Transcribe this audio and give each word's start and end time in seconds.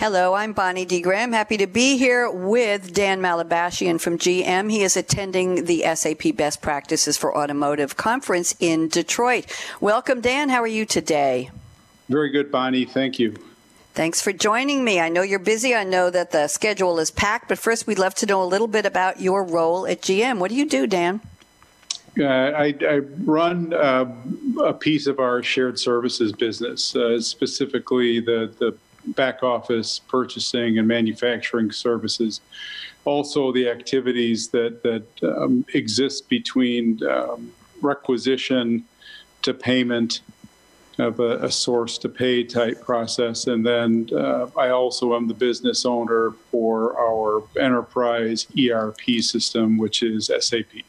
Hello, 0.00 0.32
I'm 0.32 0.54
Bonnie 0.54 0.86
D. 0.86 1.02
Graham. 1.02 1.32
Happy 1.32 1.58
to 1.58 1.66
be 1.66 1.98
here 1.98 2.30
with 2.30 2.94
Dan 2.94 3.20
Mahlebashian 3.20 4.00
from 4.00 4.16
GM. 4.16 4.70
He 4.70 4.82
is 4.82 4.96
attending 4.96 5.66
the 5.66 5.82
SAP 5.94 6.34
Best 6.36 6.62
Practices 6.62 7.18
for 7.18 7.36
Automotive 7.36 7.98
Conference 7.98 8.56
in 8.60 8.88
Detroit. 8.88 9.44
Welcome, 9.78 10.22
Dan. 10.22 10.48
How 10.48 10.62
are 10.62 10.66
you 10.66 10.86
today? 10.86 11.50
Very 12.08 12.30
good, 12.30 12.50
Bonnie. 12.50 12.86
Thank 12.86 13.18
you. 13.18 13.36
Thanks 13.92 14.22
for 14.22 14.32
joining 14.32 14.84
me. 14.84 15.00
I 15.00 15.10
know 15.10 15.20
you're 15.20 15.38
busy. 15.38 15.74
I 15.74 15.84
know 15.84 16.08
that 16.08 16.30
the 16.30 16.48
schedule 16.48 16.98
is 16.98 17.10
packed, 17.10 17.50
but 17.50 17.58
first, 17.58 17.86
we'd 17.86 17.98
love 17.98 18.14
to 18.14 18.26
know 18.26 18.42
a 18.42 18.48
little 18.48 18.68
bit 18.68 18.86
about 18.86 19.20
your 19.20 19.44
role 19.44 19.86
at 19.86 20.00
GM. 20.00 20.38
What 20.38 20.48
do 20.48 20.54
you 20.54 20.66
do, 20.66 20.86
Dan? 20.86 21.20
Uh, 22.18 22.24
I, 22.24 22.74
I, 22.88 22.98
run 23.24 23.74
uh, 23.74 24.10
a 24.64 24.72
piece 24.72 25.06
of 25.06 25.20
our 25.20 25.42
shared 25.42 25.78
services 25.78 26.32
business, 26.32 26.96
uh, 26.96 27.20
specifically 27.20 28.18
the, 28.18 28.50
the 28.58 28.74
back 29.12 29.42
office 29.42 29.98
purchasing 29.98 30.78
and 30.78 30.86
manufacturing 30.86 31.70
services. 31.70 32.40
Also, 33.04 33.52
the 33.52 33.68
activities 33.68 34.48
that 34.48 34.82
that 34.82 35.06
um, 35.22 35.64
exist 35.74 36.28
between 36.28 37.04
um, 37.06 37.52
requisition 37.82 38.84
to 39.42 39.54
payment 39.54 40.20
of 40.98 41.18
a, 41.18 41.38
a, 41.44 41.50
source 41.50 41.96
to 41.98 42.08
pay 42.08 42.44
type 42.44 42.80
process. 42.82 43.46
And 43.46 43.64
then 43.64 44.10
uh, 44.12 44.48
I 44.56 44.68
also 44.68 45.16
am 45.16 45.28
the 45.28 45.34
business 45.34 45.86
owner 45.86 46.32
for 46.50 46.98
our 46.98 47.42
enterprise 47.58 48.46
ERP 48.58 49.22
system, 49.22 49.78
which 49.78 50.02
is 50.02 50.30
SAP. 50.40 50.84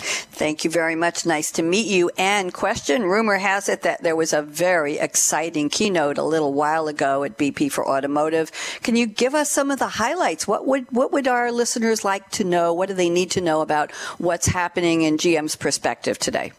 Thank 0.00 0.64
you 0.64 0.70
very 0.70 0.94
much. 0.94 1.26
Nice 1.26 1.50
to 1.52 1.62
meet 1.62 1.86
you. 1.86 2.10
And 2.16 2.52
question, 2.52 3.04
rumor 3.04 3.36
has 3.36 3.68
it 3.68 3.82
that 3.82 4.02
there 4.02 4.16
was 4.16 4.32
a 4.32 4.42
very 4.42 4.98
exciting 4.98 5.68
keynote 5.68 6.18
a 6.18 6.24
little 6.24 6.52
while 6.52 6.88
ago 6.88 7.24
at 7.24 7.36
BP 7.36 7.70
for 7.70 7.86
Automotive. 7.86 8.50
Can 8.82 8.96
you 8.96 9.06
give 9.06 9.34
us 9.34 9.50
some 9.50 9.70
of 9.70 9.78
the 9.78 9.88
highlights? 9.88 10.48
What 10.48 10.66
would, 10.66 10.90
what 10.90 11.12
would 11.12 11.28
our 11.28 11.52
listeners 11.52 12.04
like 12.04 12.30
to 12.30 12.44
know? 12.44 12.72
What 12.72 12.88
do 12.88 12.94
they 12.94 13.10
need 13.10 13.30
to 13.32 13.40
know 13.40 13.60
about 13.60 13.92
what's 14.18 14.46
happening 14.46 15.02
in 15.02 15.16
GM's 15.18 15.56
perspective 15.56 16.18
today? 16.18 16.52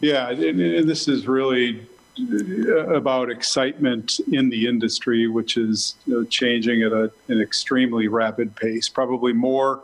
Yeah, 0.00 0.30
and 0.30 0.88
this 0.88 1.08
is 1.08 1.26
really 1.26 1.86
uh, 2.16 2.94
about 2.94 3.30
excitement 3.30 4.20
in 4.30 4.48
the 4.48 4.66
industry, 4.66 5.26
which 5.26 5.56
is 5.56 5.96
changing 6.28 6.82
at 6.82 6.92
a, 6.92 7.10
an 7.28 7.40
extremely 7.40 8.06
rapid 8.06 8.54
pace, 8.54 8.88
probably 8.88 9.32
more 9.32 9.82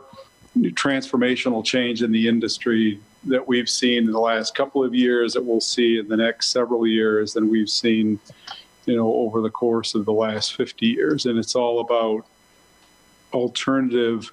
transformational 0.57 1.63
change 1.63 2.03
in 2.03 2.11
the 2.11 2.27
industry 2.27 2.99
that 3.23 3.47
we've 3.47 3.69
seen 3.69 4.05
in 4.05 4.11
the 4.11 4.19
last 4.19 4.55
couple 4.55 4.83
of 4.83 4.93
years 4.93 5.33
that 5.33 5.43
we'll 5.43 5.61
see 5.61 5.99
in 5.99 6.07
the 6.07 6.17
next 6.17 6.49
several 6.49 6.85
years 6.85 7.33
than 7.33 7.49
we've 7.49 7.69
seen 7.69 8.19
you 8.85 8.95
know 8.95 9.13
over 9.13 9.41
the 9.41 9.49
course 9.49 9.95
of 9.95 10.05
the 10.05 10.13
last 10.13 10.55
50 10.55 10.85
years. 10.85 11.25
And 11.25 11.37
it's 11.37 11.55
all 11.55 11.79
about 11.79 12.25
alternative 13.33 14.31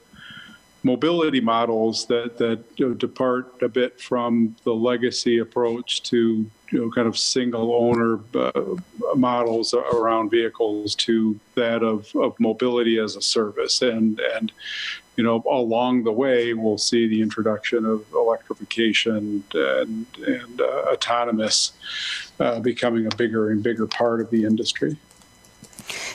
mobility 0.83 1.41
models 1.41 2.07
that 2.07 2.39
that 2.39 2.65
you 2.77 2.89
know, 2.89 2.95
depart 2.95 3.63
a 3.63 3.69
bit 3.69 4.01
from 4.01 4.55
the 4.65 4.73
legacy 4.73 5.39
approach 5.39 6.03
to 6.05 6.51
you 6.71 6.81
know 6.81 6.91
kind 6.91 7.09
of 7.09 7.19
single 7.19 7.75
owner 7.75 8.21
uh, 8.35 8.77
models 9.15 9.75
around 9.75 10.31
vehicles 10.31 10.95
to 10.95 11.39
that 11.55 11.83
of, 11.83 12.15
of 12.17 12.39
mobility 12.41 12.99
as 12.99 13.17
a 13.17 13.23
service. 13.23 13.83
And 13.83 14.21
and 14.35 14.53
you 15.19 15.25
know, 15.25 15.43
along 15.51 16.05
the 16.05 16.13
way, 16.13 16.55
we'll 16.55 16.79
see 16.79 17.09
the 17.09 17.21
introduction 17.23 17.85
of 17.85 18.07
electrification 18.15 19.43
and, 19.53 20.07
and 20.25 20.61
uh, 20.61 20.85
autonomous 20.93 21.73
uh, 22.39 22.61
becoming 22.61 23.05
a 23.05 23.17
bigger 23.17 23.51
and 23.51 23.61
bigger 23.61 23.89
part 23.89 24.21
of 24.21 24.31
the 24.31 24.45
industry. 24.45 24.97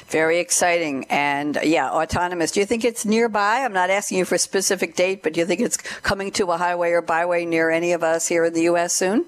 Very 0.07 0.39
exciting. 0.39 1.03
And 1.09 1.59
yeah, 1.63 1.91
autonomous. 1.91 2.51
Do 2.51 2.61
you 2.61 2.65
think 2.65 2.85
it's 2.85 3.03
nearby? 3.03 3.65
I'm 3.65 3.73
not 3.73 3.89
asking 3.89 4.19
you 4.19 4.25
for 4.25 4.35
a 4.35 4.39
specific 4.39 4.95
date, 4.95 5.21
but 5.21 5.33
do 5.33 5.41
you 5.41 5.45
think 5.45 5.59
it's 5.59 5.75
coming 5.75 6.31
to 6.31 6.51
a 6.51 6.57
highway 6.57 6.91
or 6.91 7.01
byway 7.01 7.43
near 7.43 7.69
any 7.69 7.91
of 7.91 8.03
us 8.03 8.29
here 8.29 8.45
in 8.45 8.53
the 8.53 8.63
U.S. 8.63 8.93
soon? 8.93 9.25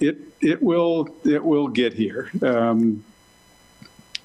It 0.00 0.16
it 0.40 0.62
will 0.62 1.14
it 1.24 1.44
will 1.44 1.68
get 1.68 1.92
here. 1.92 2.30
Um, 2.40 3.04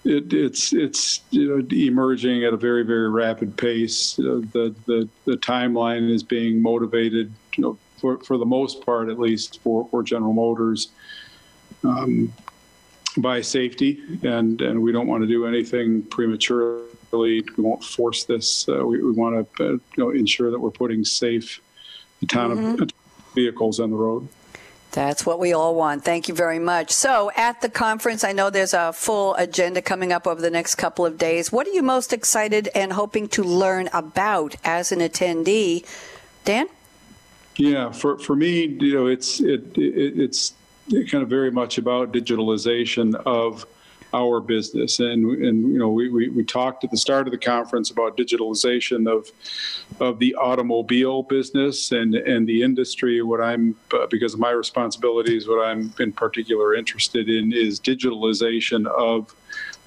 it, 0.05 0.33
it's 0.33 0.73
it's 0.73 1.21
you 1.31 1.47
know 1.47 1.65
emerging 1.75 2.43
at 2.43 2.53
a 2.53 2.57
very 2.57 2.83
very 2.83 3.09
rapid 3.09 3.57
pace. 3.57 4.17
Uh, 4.19 4.41
the 4.53 4.75
the 4.85 5.09
the 5.25 5.37
timeline 5.37 6.09
is 6.09 6.23
being 6.23 6.61
motivated, 6.61 7.33
you 7.55 7.63
know, 7.63 7.77
for 7.97 8.17
for 8.19 8.37
the 8.37 8.45
most 8.45 8.85
part 8.85 9.09
at 9.09 9.19
least 9.19 9.59
for 9.61 9.87
for 9.89 10.03
General 10.03 10.33
Motors. 10.33 10.89
Um, 11.83 12.33
by 13.17 13.41
safety, 13.41 14.01
and 14.23 14.61
and 14.61 14.81
we 14.81 14.91
don't 14.91 15.07
want 15.07 15.23
to 15.23 15.27
do 15.27 15.45
anything 15.45 16.03
prematurely. 16.03 16.85
We 17.11 17.43
won't 17.57 17.83
force 17.83 18.23
this. 18.25 18.69
Uh, 18.69 18.85
we, 18.85 19.01
we 19.01 19.11
want 19.11 19.55
to 19.55 19.63
uh, 19.63 19.71
you 19.71 19.81
know, 19.97 20.09
ensure 20.11 20.51
that 20.51 20.59
we're 20.59 20.69
putting 20.69 21.03
safe, 21.03 21.59
autonomous 22.23 22.79
mm-hmm. 22.79 23.33
vehicles 23.33 23.79
on 23.79 23.89
the 23.89 23.95
road. 23.95 24.27
That's 24.91 25.25
what 25.25 25.39
we 25.39 25.53
all 25.53 25.75
want. 25.75 26.03
Thank 26.03 26.27
you 26.27 26.33
very 26.33 26.57
much. 26.57 26.91
So, 26.91 27.31
at 27.35 27.61
the 27.61 27.69
conference, 27.69 28.23
I 28.23 28.31
know 28.31 28.49
there's 28.49 28.73
a 28.73 28.91
full 28.91 29.35
agenda 29.35 29.81
coming 29.81 30.11
up 30.11 30.25
over 30.25 30.41
the 30.41 30.49
next 30.49 30.75
couple 30.75 31.05
of 31.05 31.17
days. 31.17 31.51
What 31.51 31.67
are 31.67 31.71
you 31.71 31.83
most 31.83 32.11
excited 32.11 32.69
and 32.73 32.93
hoping 32.93 33.27
to 33.29 33.43
learn 33.43 33.89
about 33.93 34.55
as 34.63 34.91
an 34.91 34.99
attendee? 34.99 35.85
Dan? 36.43 36.67
Yeah, 37.55 37.91
for, 37.91 38.17
for 38.17 38.35
me, 38.35 38.65
you 38.65 38.93
know, 38.93 39.07
it's 39.07 39.39
it, 39.41 39.77
it 39.77 40.19
it's 40.19 40.53
kind 40.89 41.21
of 41.21 41.29
very 41.29 41.51
much 41.51 41.77
about 41.77 42.11
digitalization 42.11 43.13
of 43.25 43.67
our 44.13 44.39
business. 44.39 44.99
And, 44.99 45.23
and 45.25 45.71
you 45.71 45.77
know, 45.77 45.89
we, 45.89 46.09
we, 46.09 46.29
we, 46.29 46.43
talked 46.43 46.83
at 46.83 46.91
the 46.91 46.97
start 46.97 47.27
of 47.27 47.31
the 47.31 47.37
conference 47.37 47.91
about 47.91 48.17
digitalization 48.17 49.07
of, 49.11 49.31
of 49.99 50.17
the 50.19 50.33
automobile 50.35 51.23
business 51.23 51.91
and, 51.91 52.15
and 52.15 52.47
the 52.47 52.63
industry. 52.63 53.21
What 53.21 53.41
I'm, 53.41 53.75
uh, 53.93 54.07
because 54.07 54.33
of 54.33 54.39
my 54.39 54.51
responsibilities, 54.51 55.47
what 55.47 55.63
I'm 55.63 55.93
in 55.99 56.11
particular 56.11 56.73
interested 56.73 57.29
in 57.29 57.53
is 57.53 57.79
digitalization 57.79 58.87
of 58.87 59.35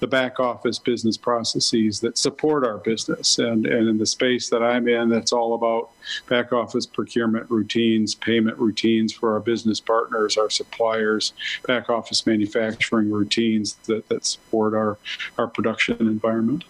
the 0.03 0.09
back 0.09 0.41
office 0.41 0.81
business 0.81 1.17
processes 1.17 2.01
that 2.01 2.19
support 2.19 2.67
our 2.67 2.79
business. 2.79 3.39
And, 3.39 3.65
and 3.65 3.89
in 3.89 3.99
the 3.99 4.05
space 4.05 4.51
that 4.51 4.61
I'm 4.61 4.89
in, 4.89 5.09
that's 5.09 5.33
all 5.33 5.55
about 5.55 5.91
back 6.29 6.53
office 6.53 6.87
procurement 6.87 7.49
routines, 7.49 8.17
payment 8.17 8.59
routines 8.59 9.13
for 9.13 9.33
our 9.33 9.39
business 9.39 9.79
partners, 9.79 10.37
our 10.37 10.51
suppliers, 10.51 11.35
back 11.69 11.89
office 11.89 12.27
manufacturing 12.27 13.13
routines 13.13 13.75
that, 13.87 14.09
that 14.09 14.27
support 14.27 14.75
our, 14.75 14.99
our 15.39 15.47
production 15.47 15.97
environment. 16.01 16.65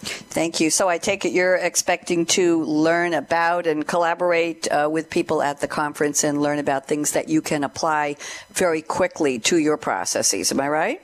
Thank 0.00 0.60
you. 0.60 0.68
So 0.68 0.86
I 0.86 0.98
take 0.98 1.24
it 1.24 1.32
you're 1.32 1.56
expecting 1.56 2.26
to 2.26 2.62
learn 2.64 3.14
about 3.14 3.66
and 3.66 3.88
collaborate 3.88 4.70
uh, 4.70 4.90
with 4.92 5.08
people 5.08 5.40
at 5.40 5.62
the 5.62 5.68
conference 5.68 6.22
and 6.22 6.42
learn 6.42 6.58
about 6.58 6.86
things 6.86 7.12
that 7.12 7.30
you 7.30 7.40
can 7.40 7.64
apply 7.64 8.16
very 8.52 8.82
quickly 8.82 9.38
to 9.38 9.56
your 9.56 9.78
processes. 9.78 10.52
Am 10.52 10.60
I 10.60 10.68
right? 10.68 11.00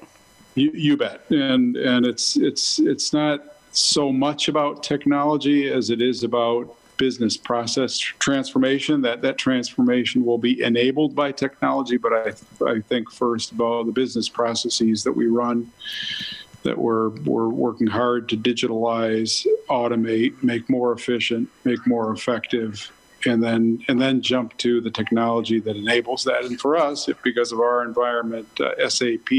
You, 0.54 0.70
you 0.74 0.96
bet. 0.96 1.22
And 1.30 1.76
and 1.76 2.06
it's 2.06 2.36
it's 2.36 2.78
it's 2.78 3.12
not 3.12 3.42
so 3.72 4.12
much 4.12 4.48
about 4.48 4.82
technology 4.82 5.70
as 5.70 5.90
it 5.90 6.02
is 6.02 6.24
about 6.24 6.74
business 6.96 7.36
process 7.36 7.96
transformation. 7.98 9.00
That 9.02 9.22
that 9.22 9.38
transformation 9.38 10.24
will 10.24 10.38
be 10.38 10.62
enabled 10.62 11.14
by 11.14 11.32
technology, 11.32 11.96
but 11.96 12.12
I 12.12 12.32
I 12.66 12.80
think 12.80 13.10
first 13.10 13.52
about 13.52 13.86
the 13.86 13.92
business 13.92 14.28
processes 14.28 15.04
that 15.04 15.12
we 15.12 15.26
run 15.26 15.70
that 16.62 16.76
we're 16.76 17.10
we're 17.20 17.48
working 17.48 17.86
hard 17.86 18.28
to 18.28 18.36
digitalize, 18.36 19.46
automate, 19.68 20.42
make 20.42 20.68
more 20.68 20.92
efficient, 20.92 21.48
make 21.64 21.86
more 21.86 22.12
effective, 22.12 22.90
and 23.26 23.42
then 23.42 23.84
and 23.88 24.00
then 24.00 24.22
jump 24.22 24.56
to 24.58 24.81
the 24.81 24.91
technology 24.91 25.60
that 25.60 25.76
enables 25.76 26.25
that. 26.25 26.44
And 26.44 26.60
for 26.60 26.76
us, 26.76 27.08
if, 27.08 27.22
because 27.22 27.53
of 27.53 27.60
our 27.60 27.82
environment, 27.82 28.48
uh, 28.60 28.88
SAP 28.88 29.31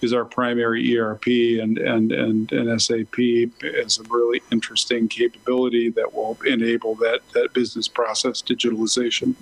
is 0.00 0.12
our 0.12 0.24
primary 0.24 0.98
ERP, 0.98 1.26
and 1.26 1.78
and 1.78 2.12
and 2.12 2.52
and 2.52 2.82
SAP 2.82 3.18
is 3.18 3.98
a 3.98 4.02
really 4.04 4.42
interesting 4.50 5.08
capability 5.08 5.90
that 5.90 6.14
will 6.14 6.38
enable 6.46 6.94
that 6.96 7.20
that 7.32 7.52
business 7.52 7.88
process 7.88 8.42
digitalization. 8.42 9.34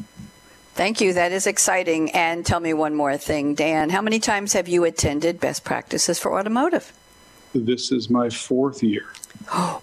Thank 0.74 1.02
you. 1.02 1.12
That 1.12 1.32
is 1.32 1.46
exciting. 1.46 2.10
And 2.12 2.46
tell 2.46 2.60
me 2.60 2.72
one 2.72 2.94
more 2.94 3.18
thing, 3.18 3.54
Dan. 3.54 3.90
How 3.90 4.00
many 4.00 4.18
times 4.18 4.54
have 4.54 4.68
you 4.68 4.84
attended 4.84 5.38
Best 5.38 5.64
Practices 5.64 6.18
for 6.18 6.38
Automotive? 6.38 6.92
This 7.54 7.92
is 7.92 8.08
my 8.08 8.30
fourth 8.30 8.82
year. 8.82 9.04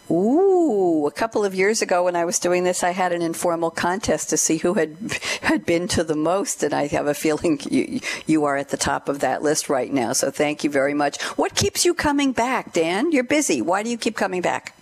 Ooh, 0.10 1.06
a 1.08 1.12
couple 1.12 1.44
of 1.46 1.54
years 1.54 1.82
ago 1.82 2.06
when 2.06 2.16
I 2.16 2.26
was 2.26 2.40
doing 2.40 2.64
this, 2.64 2.84
I 2.84 2.92
had 2.92 3.12
an 3.12 3.22
informal 3.22 3.70
contest 3.70 4.30
to 4.30 4.38
see 4.38 4.58
who 4.58 4.76
had 4.76 4.96
had 5.42 5.66
been 5.66 5.88
to 5.90 6.04
the 6.04 6.16
most, 6.16 6.64
and 6.64 6.74
I 6.74 6.88
have 6.88 7.08
a 7.08 7.14
feeling 7.14 7.60
you, 7.70 8.00
you 8.26 8.46
are 8.46 8.58
at 8.58 8.70
the 8.70 8.78
top 8.78 9.10
of 9.10 9.20
that 9.20 9.44
list 9.44 9.70
right 9.70 9.92
now. 9.92 10.14
So 10.14 10.32
thank 10.32 10.64
you 10.64 10.70
very 10.70 10.94
much. 10.94 11.22
What 11.38 11.56
keeps 11.56 11.86
you 11.86 11.94
coming 11.94 12.32
back, 12.32 12.74
Dan? 12.74 13.12
You're 13.12 13.24
busy. 13.24 13.62
Why 13.62 13.84
do 13.84 13.90
you 13.90 13.98
keep 13.98 14.16
coming 14.16 14.42
back? 14.42 14.76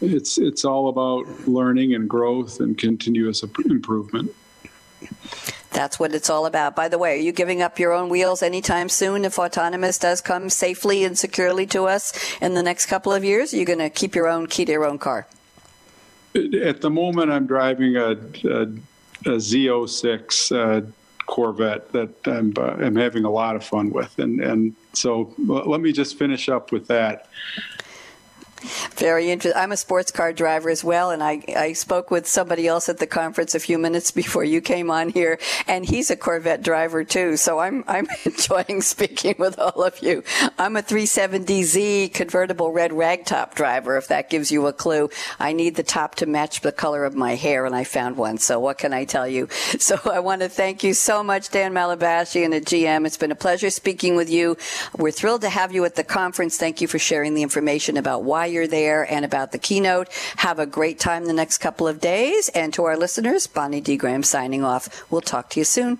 It's 0.00 0.38
it's 0.38 0.64
all 0.64 0.88
about 0.88 1.26
learning 1.46 1.94
and 1.94 2.08
growth 2.08 2.60
and 2.60 2.78
continuous 2.78 3.42
improvement. 3.42 4.34
That's 5.80 5.98
what 5.98 6.14
it's 6.14 6.28
all 6.28 6.44
about. 6.44 6.76
By 6.76 6.88
the 6.88 6.98
way, 6.98 7.14
are 7.14 7.22
you 7.22 7.32
giving 7.32 7.62
up 7.62 7.78
your 7.78 7.94
own 7.94 8.10
wheels 8.10 8.42
anytime 8.42 8.90
soon 8.90 9.24
if 9.24 9.38
autonomous 9.38 9.96
does 9.96 10.20
come 10.20 10.50
safely 10.50 11.04
and 11.04 11.16
securely 11.16 11.64
to 11.68 11.86
us 11.86 12.12
in 12.42 12.52
the 12.52 12.62
next 12.62 12.84
couple 12.84 13.14
of 13.14 13.24
years? 13.24 13.54
Are 13.54 13.56
you 13.56 13.64
going 13.64 13.78
to 13.78 13.88
keep 13.88 14.14
your 14.14 14.28
own 14.28 14.46
key 14.46 14.66
to 14.66 14.72
your 14.72 14.84
own 14.84 14.98
car? 14.98 15.26
At 16.34 16.82
the 16.82 16.90
moment, 16.90 17.30
I'm 17.30 17.46
driving 17.46 17.96
a, 17.96 18.10
a, 18.10 18.68
a 19.24 19.38
Z06 19.38 20.54
uh, 20.54 20.86
Corvette 21.24 21.90
that 21.92 22.10
I'm, 22.26 22.52
uh, 22.58 22.72
I'm 22.72 22.96
having 22.96 23.24
a 23.24 23.30
lot 23.30 23.56
of 23.56 23.64
fun 23.64 23.88
with. 23.88 24.18
And, 24.18 24.38
and 24.42 24.74
so 24.92 25.32
let 25.38 25.80
me 25.80 25.92
just 25.92 26.18
finish 26.18 26.50
up 26.50 26.72
with 26.72 26.88
that. 26.88 27.30
Very 28.96 29.30
interesting. 29.30 29.60
I'm 29.60 29.72
a 29.72 29.76
sports 29.76 30.10
car 30.10 30.32
driver 30.32 30.70
as 30.70 30.84
well, 30.84 31.10
and 31.10 31.22
I, 31.22 31.42
I 31.56 31.72
spoke 31.72 32.10
with 32.10 32.26
somebody 32.26 32.66
else 32.66 32.88
at 32.88 32.98
the 32.98 33.06
conference 33.06 33.54
a 33.54 33.60
few 33.60 33.78
minutes 33.78 34.10
before 34.20 34.44
you 34.44 34.60
came 34.60 34.90
on 34.90 35.08
here, 35.08 35.38
and 35.66 35.84
he's 35.84 36.10
a 36.10 36.16
Corvette 36.16 36.62
driver 36.62 37.04
too. 37.04 37.36
So 37.36 37.58
I'm 37.58 37.84
I'm 37.88 38.06
enjoying 38.24 38.82
speaking 38.82 39.34
with 39.38 39.58
all 39.58 39.82
of 39.82 40.02
you. 40.02 40.22
I'm 40.58 40.76
a 40.76 40.82
370Z 40.82 42.12
convertible 42.12 42.72
red 42.72 42.90
ragtop 42.90 43.54
driver. 43.54 43.96
If 43.96 44.08
that 44.08 44.30
gives 44.30 44.52
you 44.52 44.66
a 44.66 44.72
clue, 44.72 45.10
I 45.38 45.52
need 45.52 45.76
the 45.76 45.82
top 45.82 46.16
to 46.16 46.26
match 46.26 46.60
the 46.60 46.72
color 46.72 47.04
of 47.04 47.14
my 47.14 47.34
hair, 47.34 47.64
and 47.66 47.74
I 47.74 47.84
found 47.84 48.16
one. 48.16 48.38
So 48.38 48.60
what 48.60 48.78
can 48.78 48.92
I 48.92 49.04
tell 49.04 49.28
you? 49.28 49.48
So 49.80 49.98
I 50.04 50.20
want 50.20 50.42
to 50.42 50.48
thank 50.48 50.84
you 50.84 50.94
so 50.94 51.22
much, 51.22 51.48
Dan 51.48 51.72
Mahlebashian 51.72 52.54
at 52.54 52.64
GM. 52.64 53.06
It's 53.06 53.16
been 53.16 53.32
a 53.32 53.36
pleasure 53.36 53.70
speaking 53.70 54.14
with 54.14 54.28
you. 54.28 54.56
We're 54.96 55.10
thrilled 55.10 55.40
to 55.40 55.48
have 55.48 55.72
you 55.72 55.84
at 55.84 55.94
the 55.94 56.04
conference. 56.04 56.58
Thank 56.58 56.80
you 56.80 56.86
for 56.86 56.98
sharing 56.98 57.34
the 57.34 57.42
information 57.42 57.96
about 57.96 58.22
why 58.22 58.46
you're 58.50 58.66
there 58.66 59.10
and 59.10 59.24
about 59.24 59.52
the 59.52 59.58
keynote. 59.58 60.08
Have 60.36 60.58
a 60.58 60.66
great 60.66 60.98
time 60.98 61.24
the 61.24 61.32
next 61.32 61.58
couple 61.58 61.88
of 61.88 62.00
days. 62.00 62.48
And 62.50 62.74
to 62.74 62.84
our 62.84 62.96
listeners, 62.96 63.46
Bonnie 63.46 63.80
D. 63.80 63.96
Graham 63.96 64.22
signing 64.22 64.64
off. 64.64 65.10
We'll 65.10 65.20
talk 65.20 65.50
to 65.50 65.60
you 65.60 65.64
soon. 65.64 65.98